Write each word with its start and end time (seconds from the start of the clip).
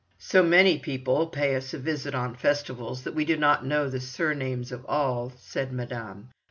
"So 0.17 0.41
many 0.41 0.79
people 0.79 1.27
pay 1.27 1.55
us 1.55 1.75
a 1.75 1.77
visit 1.77 2.15
on 2.15 2.33
Festivals, 2.33 3.03
that 3.03 3.13
we 3.13 3.23
do 3.23 3.37
not 3.37 3.63
know 3.67 3.87
the 3.87 3.99
surnames 3.99 4.71
of 4.71 4.83
all," 4.87 5.31
said 5.37 5.71
Madame. 5.71 6.29